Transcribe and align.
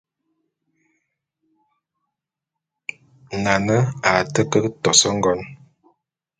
Nane 3.43 3.77
a 4.11 4.17
té 4.33 4.41
ke 4.51 4.59
tos 4.83 5.01
ngon. 5.17 5.39